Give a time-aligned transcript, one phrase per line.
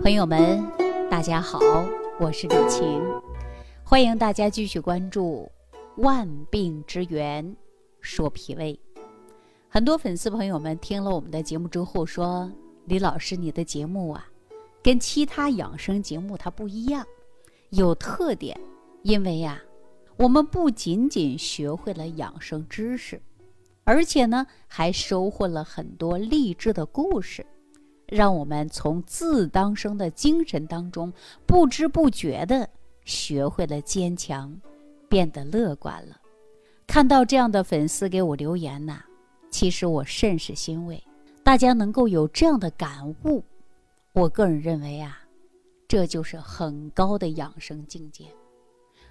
[0.00, 0.64] 朋友们，
[1.10, 1.58] 大家好，
[2.20, 3.02] 我是李晴，
[3.82, 5.50] 欢迎大家继续关注
[6.02, 7.56] 《万病之源
[8.00, 8.78] 说脾胃》。
[9.68, 12.50] 很多粉丝朋友们听了我们的节目之后说
[12.86, 14.28] ：“李老师，你的节目啊，
[14.82, 17.04] 跟其他养生节目它不一样，
[17.70, 18.58] 有特点。
[19.02, 19.60] 因为呀，
[20.16, 23.20] 我们不仅仅学会了养生知识，
[23.84, 27.44] 而且呢，还收获了很多励志的故事。”
[28.06, 31.12] 让我们从自当生的精神当中，
[31.44, 32.68] 不知不觉的
[33.04, 34.58] 学会了坚强，
[35.08, 36.20] 变得乐观了。
[36.86, 39.02] 看到这样的粉丝给我留言呐，
[39.50, 41.02] 其实我甚是欣慰。
[41.42, 43.44] 大家能够有这样的感悟，
[44.12, 45.20] 我个人认为啊，
[45.88, 48.24] 这就是很高的养生境界。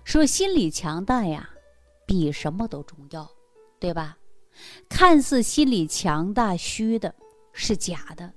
[0.03, 1.49] 说心理强大呀，
[2.05, 3.29] 比什么都重要，
[3.79, 4.17] 对吧？
[4.87, 7.13] 看似心理强大虚的，
[7.51, 8.31] 是假的。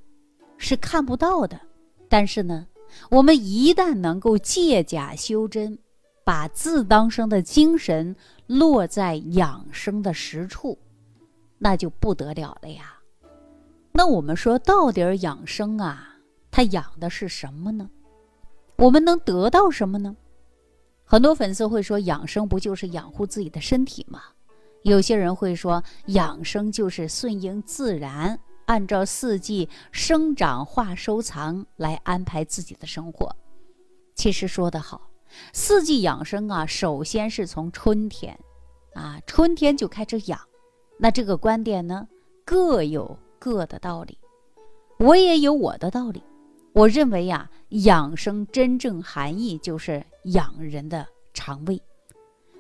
[0.59, 1.59] 是看不到的，
[2.09, 2.67] 但是呢，
[3.11, 5.79] 我们一旦能够借假修真，
[6.25, 8.15] 把自当生的精神
[8.47, 10.77] 落在养生的实处，
[11.57, 12.99] 那就不得了了呀。
[13.93, 16.17] 那我们说到底养生啊，
[16.51, 17.89] 它养的是什么呢？
[18.77, 20.15] 我们能得到什么呢？
[21.05, 24.23] 很多粉丝会说，养生不就是养护自己的身体吗？
[24.83, 28.39] 有些人会说，养生就是顺应自然。
[28.69, 33.35] 按照四季生长化收藏来安排自己的生活，
[34.15, 35.11] 其实说得好，
[35.55, 38.39] 四季养生啊，首先是从春天，
[38.93, 40.39] 啊，春天就开始养。
[40.99, 42.07] 那这个观点呢，
[42.45, 44.19] 各有各的道理，
[44.99, 46.23] 我也有我的道理。
[46.75, 51.81] 我认为呀，养生真正含义就是养人的肠胃，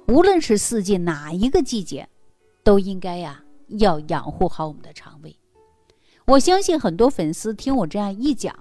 [0.06, 2.09] 无论是四季哪一个季节，
[2.64, 5.39] 都应该呀要养护好我们的肠胃。
[6.28, 8.54] 我相信很多粉丝听我这样一讲，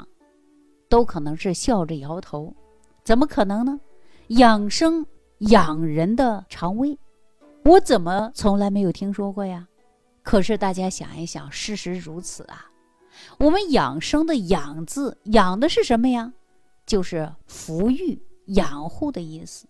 [0.87, 2.55] 都可能是笑着摇头。
[3.03, 3.77] 怎么可能呢？
[4.27, 5.05] 养生
[5.39, 6.97] 养人的肠胃，
[7.65, 9.67] 我怎么从来没有听说过呀？
[10.23, 12.71] 可是大家想一想，事实如此啊。
[13.37, 16.31] 我们养生的“养”字，养的是什么呀？
[16.85, 19.67] 就是抚育、养护的意思。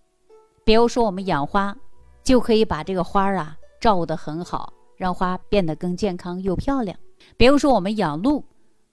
[0.64, 1.76] 比如说，我们养花，
[2.24, 6.96] 就可以把这个花啊照顾得很好，让花变得更健康又漂亮。
[7.36, 8.44] 比如说，我们养路，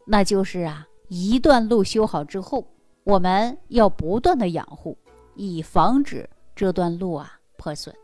[0.07, 2.67] 那就是啊，一段路修好之后，
[3.05, 4.97] 我们要不断的养护，
[5.35, 7.95] 以防止这段路啊破损。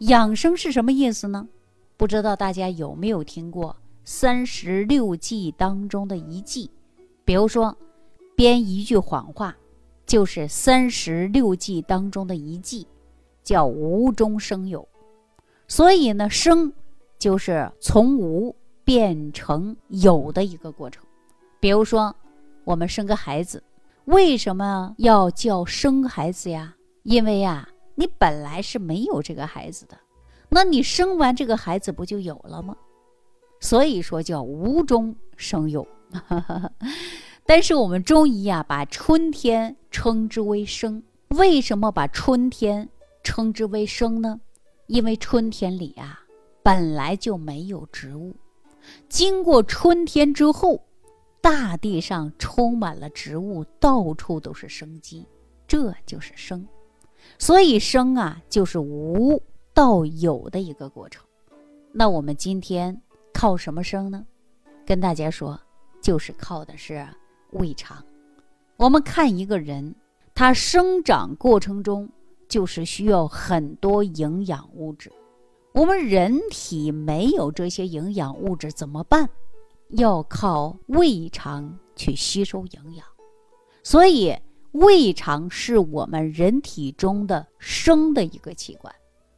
[0.00, 1.46] 养生是什么意思呢？
[1.96, 6.70] 不知道大家有没有听过三十六计当中的一计？
[7.24, 7.76] 比如说，
[8.34, 9.56] 编一句谎话，
[10.04, 12.86] 就是三十六计当中的一计，
[13.42, 14.86] 叫无中生有。
[15.68, 16.72] 所以呢，生
[17.18, 18.54] 就是从无。
[18.86, 21.04] 变成有的一个过程，
[21.58, 22.14] 比如说，
[22.62, 23.60] 我们生个孩子，
[24.04, 26.72] 为什么要叫生孩子呀？
[27.02, 29.98] 因为呀，你本来是没有这个孩子的，
[30.48, 32.76] 那你生完这个孩子不就有了吗？
[33.58, 35.84] 所以说叫无中生有。
[37.44, 42.88] 但是我们中医呀，把春天称之为生，为什么把春天
[43.24, 44.40] 称之为生呢？
[44.86, 46.20] 因为春天里啊，
[46.62, 48.32] 本来就没有植物。
[49.08, 50.82] 经过春天之后，
[51.40, 55.26] 大地上充满了植物，到处都是生机，
[55.66, 56.66] 这就是生。
[57.38, 59.42] 所以生啊，就是无
[59.74, 61.24] 到有的一个过程。
[61.92, 63.00] 那我们今天
[63.32, 64.24] 靠什么生呢？
[64.84, 65.58] 跟大家说，
[66.00, 67.06] 就是靠的是
[67.52, 68.04] 胃肠。
[68.76, 69.94] 我们看一个人，
[70.34, 72.08] 他生长过程中
[72.48, 75.10] 就是需要很多营养物质。
[75.76, 79.28] 我们人体没有这些营养物质怎么办？
[79.90, 83.06] 要靠胃肠去吸收营养，
[83.82, 84.34] 所以
[84.72, 88.90] 胃肠是我们人体中的生的一个器官。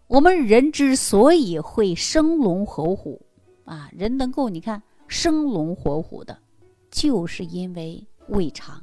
[0.06, 3.20] 我们人之所以会生龙活虎，
[3.64, 6.38] 啊，人能够你看生龙活虎的，
[6.88, 8.80] 就是因为胃肠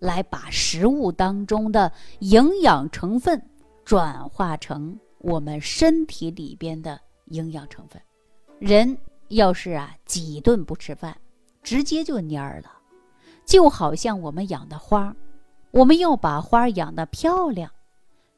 [0.00, 3.42] 来把食物当中的营养成分
[3.86, 5.00] 转化成。
[5.20, 8.00] 我们身体里边的营养成分，
[8.58, 8.96] 人
[9.28, 11.16] 要是啊几顿不吃饭，
[11.62, 12.72] 直接就蔫儿了。
[13.44, 15.14] 就好像我们养的花，
[15.72, 17.70] 我们要把花养得漂亮，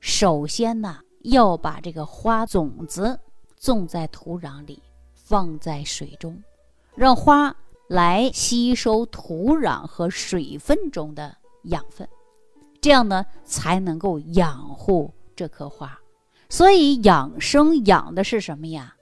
[0.01, 3.19] 首先呢要把这个花种子
[3.61, 4.83] 种在土壤里，
[5.15, 6.43] 放在水中，
[6.97, 7.55] 让花
[7.87, 12.09] 来吸收土壤和水分中的养分，
[12.81, 15.97] 这样呢才能够养护这棵花。
[16.53, 18.95] 所以养生养的是什么呀？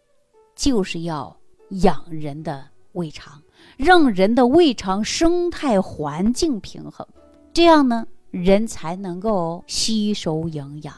[0.54, 1.36] 就是要
[1.70, 3.42] 养人的胃肠，
[3.76, 7.04] 让人的胃肠生态环境平衡，
[7.52, 10.94] 这样呢，人才能够吸收营养，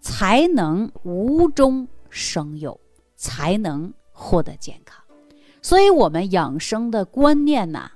[0.00, 2.80] 才能无中生有，
[3.14, 5.00] 才能获得健康。
[5.62, 7.88] 所以，我们养生的观念呐，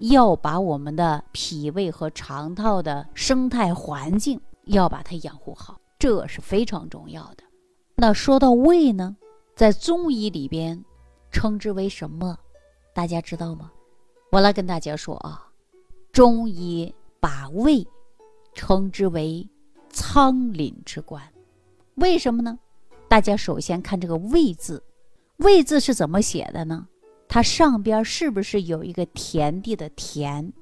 [0.00, 7.44] 要把我们的脾胃和肠道的生态环境要把它养护好，这是非常重要的。
[7.94, 9.16] 那说到胃呢，
[9.54, 10.84] 在中医里边
[11.30, 12.36] 称之为什么？
[12.92, 13.70] 大家知道吗？
[14.32, 15.48] 我来跟大家说啊，
[16.10, 17.86] 中医把胃
[18.52, 19.48] 称之为
[19.90, 21.22] 仓廪之官，
[21.94, 22.58] 为什么呢？
[23.06, 24.82] 大家首先看这个“胃”字
[25.38, 26.88] ，“胃”字是怎么写的呢？
[27.28, 30.52] 它上边是不是有一个田地的“田”，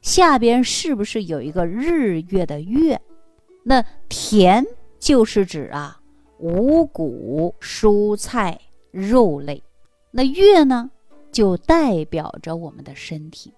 [0.00, 2.98] 下边是不是有一个日月的“月”？
[3.64, 4.64] 那“田”
[4.98, 6.00] 就是指啊
[6.38, 8.60] 五谷、蔬菜、
[8.90, 9.62] 肉类，
[10.10, 10.90] 那“月”呢，
[11.32, 13.52] 就代表着我们的身体。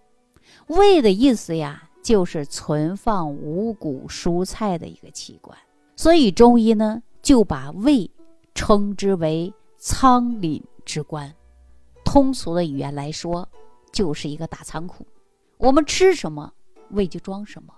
[0.67, 5.57] 胃的意思呀，就是存放五谷蔬菜的一个器官，
[5.97, 8.11] 所以中医呢就把胃
[8.55, 11.33] 称之为仓廪之官。
[12.05, 13.49] 通俗的语言来说，
[13.93, 15.07] 就是一个大仓库。
[15.59, 16.53] 我们吃什么，
[16.91, 17.75] 胃就装什么。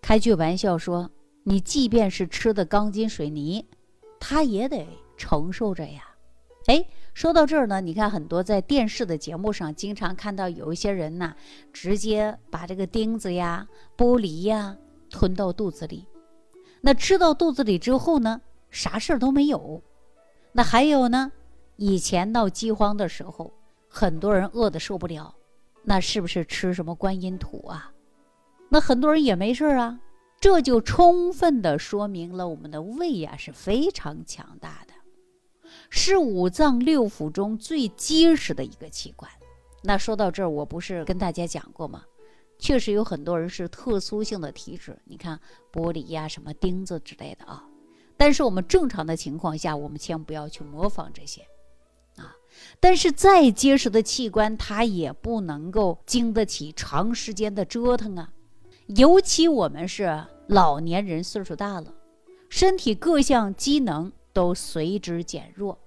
[0.00, 1.10] 开句玩笑说，
[1.44, 3.66] 你即便是吃的钢筋水泥，
[4.20, 4.86] 它也得
[5.16, 6.02] 承受着呀。
[6.66, 11.34] 哎，说到这儿呢，你看很多在电视的节目上，经常看到有一些人呐，
[11.72, 13.66] 直接把这个钉子呀、
[13.96, 14.76] 玻璃呀
[15.10, 16.06] 吞到肚子里。
[16.80, 18.40] 那吃到肚子里之后呢，
[18.70, 19.82] 啥事儿都没有。
[20.52, 21.32] 那还有呢，
[21.76, 23.52] 以前闹饥荒的时候。
[23.94, 25.34] 很多人饿得受不了，
[25.82, 27.92] 那是不是吃什么观音土啊？
[28.70, 30.00] 那很多人也没事儿啊，
[30.42, 34.92] 这就充分的说明了我们的胃呀是非常强大的，
[35.88, 39.30] 是五脏六腑中最结实的一个器官。
[39.84, 42.02] 那说到这儿，我不是跟大家讲过吗？
[42.58, 45.38] 确实有很多人是特殊性的体质，你看
[45.72, 47.64] 玻璃呀、什么钉子之类的啊。
[48.16, 51.42] 但是我们正常的情况下，我们千万不要去模仿这些
[52.16, 52.34] 啊。
[52.80, 58.32] 但是再结实的器官，它也不能够经得起长时间的折腾啊。
[58.96, 61.94] 尤其我们是老年人，岁数大了，
[62.50, 65.78] 身体各项机能都随之减弱。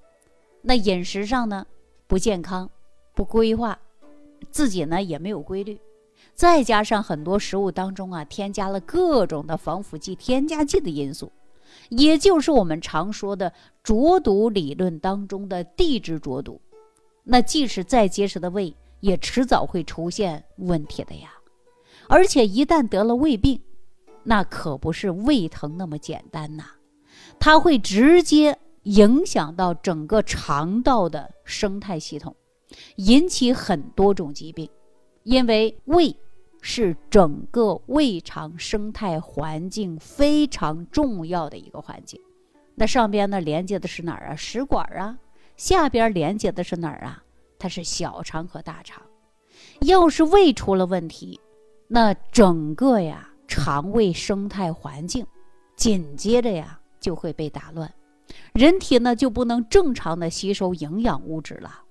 [0.63, 1.67] 那饮食上呢，
[2.07, 2.67] 不健康，
[3.13, 3.77] 不规划，
[4.49, 5.79] 自己呢也没有规律，
[6.33, 11.31] 再加上很多食物当中啊，添加了各种的防腐剂、添加剂的因素。
[11.89, 13.53] 也就是我们常说的
[13.83, 16.59] 浊毒理论当中的地质浊毒，
[17.23, 21.29] 那即使再结实的胃，也迟早会出现问题的呀。
[22.07, 23.61] 而且一旦得了胃病，
[24.23, 26.65] 那可不是胃疼那么简单呐，
[27.39, 32.35] 它会直接影响到整个肠道的生态系统，
[32.97, 34.69] 引起很多种疾病，
[35.23, 36.15] 因为胃。
[36.67, 42.19] 是整个胃肠生态环境非常重要的一个环境。
[42.73, 44.35] 那上边呢连接的是哪儿啊？
[44.35, 45.15] 食管啊。
[45.55, 47.23] 下边连接的是哪儿啊？
[47.59, 48.99] 它是小肠和大肠。
[49.81, 51.39] 要是胃出了问题，
[51.87, 55.25] 那整个呀肠胃生态环境
[55.75, 57.93] 紧接着呀就会被打乱，
[58.53, 61.81] 人体呢就不能正常的吸收营养物质了，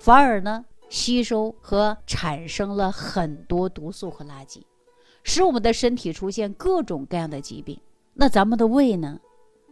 [0.00, 0.64] 反而呢。
[0.90, 4.60] 吸收和产生了很多毒素和垃圾，
[5.24, 7.80] 使我们的身体出现各种各样的疾病。
[8.12, 9.18] 那咱们的胃呢？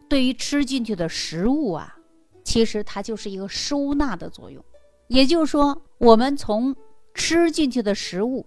[0.09, 1.97] 对于吃进去的食物啊，
[2.43, 4.65] 其实它就是一个收纳的作用。
[5.07, 6.75] 也就是说，我们从
[7.15, 8.45] 吃进去的食物，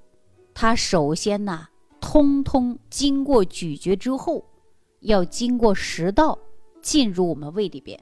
[0.56, 1.68] 它首先呢，
[2.00, 4.44] 通通经过咀嚼之后，
[5.02, 6.40] 要经过食道
[6.82, 8.02] 进入我们胃里边。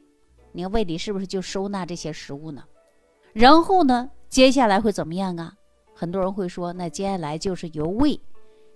[0.51, 2.63] 你看胃里是不是就收纳这些食物呢？
[3.33, 4.09] 然后呢？
[4.29, 5.53] 接下来会怎么样啊？
[5.95, 8.19] 很多人会说，那接下来就是由胃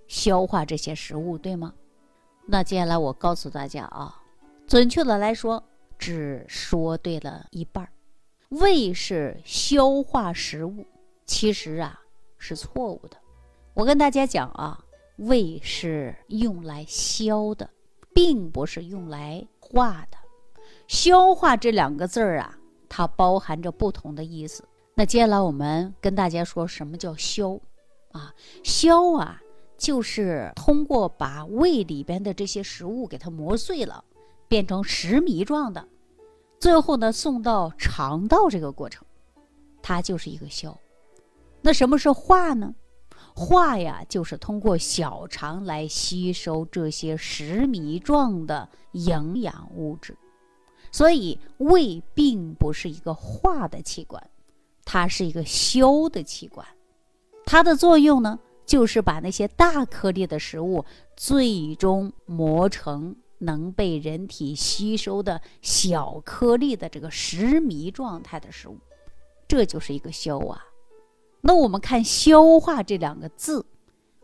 [0.08, 1.72] 消化这些食物，对吗？
[2.46, 4.20] 那接下来我告诉大家啊，
[4.66, 5.62] 准确的来说，
[5.98, 7.88] 只说对了一半。
[8.48, 10.84] 胃是消化食物，
[11.26, 12.00] 其实啊
[12.38, 13.16] 是错误的。
[13.78, 14.76] 我跟大家讲啊，
[15.18, 17.70] 胃是用来消的，
[18.12, 20.18] 并不是用来化的。
[20.88, 22.58] 消化这两个字儿啊，
[22.88, 24.64] 它包含着不同的意思。
[24.96, 27.56] 那接下来我们跟大家说什么叫消，
[28.10, 29.40] 啊，消啊，
[29.76, 34.02] 就是通过把胃里边的这些食物给它磨碎了，
[34.48, 35.86] 变成食糜状的，
[36.58, 39.06] 最后呢送到肠道这个过程，
[39.80, 40.76] 它就是一个消。
[41.62, 42.74] 那什么是化呢？
[43.38, 50.16] 化呀，就是通过小肠来吸收这些食糜状的营养物质，
[50.90, 54.20] 所以胃并不是一个化的器官。
[54.84, 56.66] 它是一个消的器官，
[57.46, 60.84] 它的作用呢，就是把那些大颗粒的食物
[61.16, 68.78] 最终磨成能被人体吸收的小颗粒的这个食糜状态的食物，
[69.46, 70.64] 这就是一个消啊。
[71.40, 73.64] 那我们看“消化”这两个字，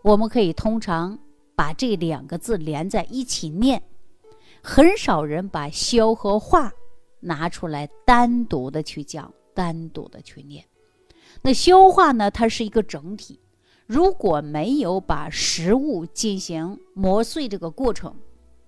[0.03, 1.19] 我们可以通常
[1.55, 3.83] 把这两个字连在一起念，
[4.63, 6.73] 很少人把“消”和“化”
[7.21, 10.65] 拿出来单独的去讲，单独的去念。
[11.43, 12.31] 那消化呢？
[12.31, 13.41] 它是一个整体，
[13.87, 18.15] 如果没有把食物进行磨碎这个过程，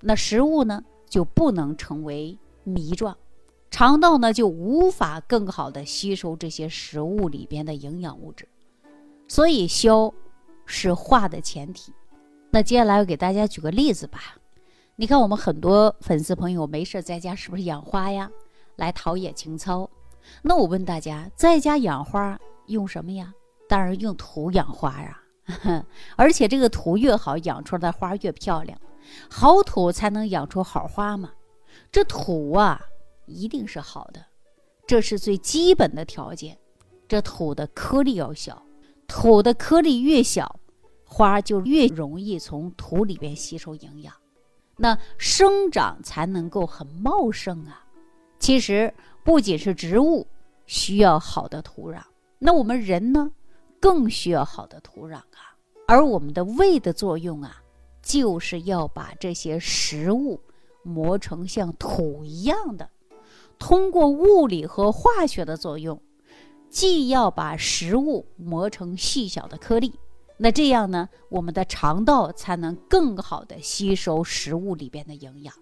[0.01, 3.17] 那食物呢就不能成为糜状，
[3.71, 8.49] 肠道呢就无法更好的吸收这些食物里边的营养物质。
[9.29, 10.13] 所以消
[10.65, 11.93] 是化的前提。
[12.51, 14.37] 那接下来我给大家举个例子吧。
[14.95, 18.31] 你看我们很多粉丝朋友没事在家是不是养花呀？
[18.77, 19.89] 来陶冶情操。
[20.43, 22.39] 那我问大家，在家养花？
[22.67, 23.33] 用什么呀？
[23.69, 25.21] 当然用土养花呀，
[26.17, 28.79] 而且这个土越好，养出来的花越漂亮。
[29.29, 31.31] 好土才能养出好花嘛。
[31.93, 32.81] 这土啊，
[33.27, 34.25] 一定是好的，
[34.87, 36.57] 这是最基本的条件。
[37.09, 38.65] 这土的颗粒要小，
[39.07, 40.59] 土的颗粒越小，
[41.05, 44.13] 花就越容易从土里边吸收营养，
[44.77, 47.85] 那生长才能够很茂盛啊。
[48.39, 48.93] 其实
[49.23, 50.27] 不仅是植物
[50.67, 52.03] 需要好的土壤。
[52.39, 53.31] 那我们人呢，
[53.81, 55.57] 更需要好的土壤啊。
[55.87, 57.63] 而我们的胃的作用啊，
[58.03, 60.41] 就是要把这些食物
[60.83, 62.91] 磨成像土一样的，
[63.59, 66.01] 通过物理和化学的作用，
[66.69, 69.93] 既要把食物磨成细小的颗粒，
[70.39, 75.55] 那这样呢，我们的肠道才能更好的吸收食物里边的营养。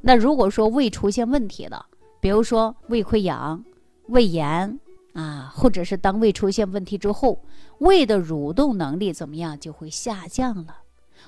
[0.00, 1.86] 那如果说胃出现问题了，
[2.20, 3.64] 比如说胃溃疡、
[4.08, 4.78] 胃炎。
[5.12, 7.40] 啊，或者是当胃出现问题之后，
[7.78, 10.80] 胃的蠕动能力怎么样就会下降了，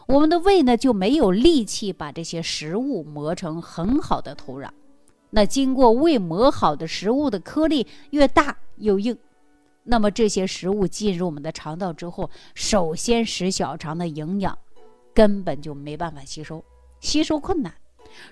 [0.06, 4.68] 我们的胃呢就没有力气把这些食物磨成很好的土壤。
[5.30, 9.16] 那经过胃磨好的食物的颗粒越大又硬，
[9.84, 14.56] 那么这些食物进入我们的肠道之后，首先使小肠的营养
[15.14, 16.64] 根本就没办法吸收，
[17.00, 17.74] 吸收困难，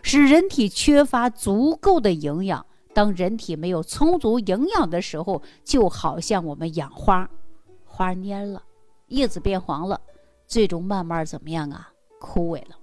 [0.03, 2.65] 使人体缺乏足够的营养。
[2.95, 7.29] 当人体没有充足营养的时候，就好像我们养花，
[7.85, 8.63] 花蔫了，
[9.09, 10.01] 叶子变黄了，
[10.47, 11.91] 最终慢慢怎么样啊？
[12.19, 12.77] 枯萎了。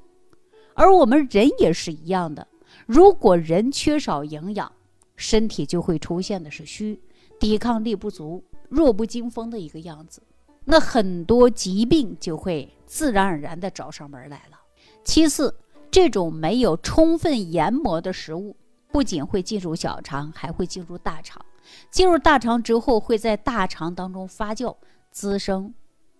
[0.76, 2.48] 而我们人也是一样的，
[2.86, 4.72] 如果人缺少营养，
[5.16, 7.02] 身体就会出现的是虚，
[7.40, 10.22] 抵抗力不足，弱不禁风的一个样子。
[10.66, 14.60] 那很多疾病就会自然而然的找上门来了。
[15.04, 15.56] 其次，
[15.92, 18.56] 这种没有充分研磨的食物。
[18.92, 21.44] 不仅会进入小肠，还会进入大肠。
[21.90, 24.76] 进入大肠之后，会在大肠当中发酵，
[25.10, 25.74] 滋生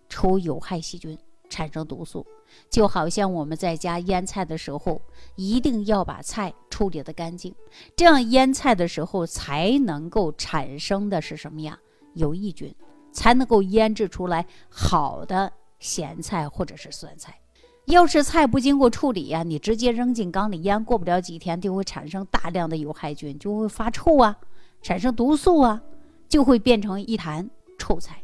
[0.08, 1.16] 出有害细菌，
[1.54, 2.26] 产生毒素。
[2.68, 5.00] 就好像我们在家腌菜的时候，
[5.36, 7.54] 一定要把菜处理得干净，
[7.94, 11.78] 这样腌菜的时候才能够产生的是什么呀？
[12.14, 12.74] 有益菌，
[13.12, 17.38] 才能够腌制出来好的咸菜或者是酸菜。
[17.86, 24.36] 要是菜不经过处理呀，你直接扔进缸里腌，过不了几天就会产生大量的有害菌，就会发臭啊，
[24.80, 25.80] 产生毒素啊，
[26.28, 28.23] 就会变成一坛臭菜。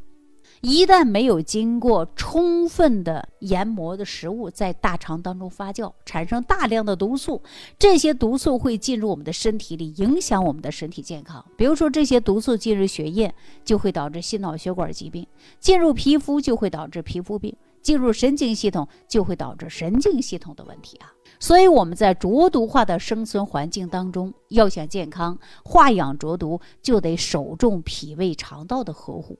[0.63, 7.41] 一旦没有经过充分的研磨的食物在大肠当中发酵，产生大量的毒素，
[7.79, 11.43] 这些毒素会进入我们的身体里，影响我们的身体健康。
[11.57, 15.25] 比如说，这些毒素进入血液，就会导致心脑血管疾病；
[15.59, 17.57] 进入皮肤，就会导致皮肤病。
[17.81, 29.39] 进入神经系统就会导致神经系统的问题啊，所以我们在浊毒化的生存环境当中，要想健康，化养浊毒就得首重脾胃肠道的呵护。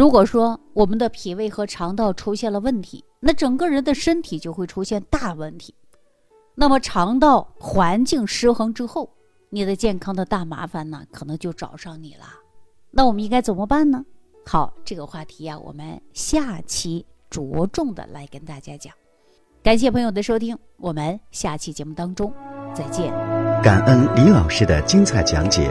[0.00, 5.74] 如果说我们的脾胃和肠道出现了问题，那整个人的身体就会出现大问题。
[6.54, 9.10] 那么肠道环境失衡之后，
[9.50, 12.24] 你的健康的大麻烦呢，可能就找上你了。
[12.90, 14.02] 那我们应该怎么办呢？
[14.46, 17.04] 好，这个话题呀，我们下期。
[17.28, 18.92] 着重的来跟大家讲，
[19.62, 22.32] 感谢朋友的收听，我们下期节目当中
[22.74, 23.12] 再见。
[23.62, 25.70] 感恩李老师的精彩讲解。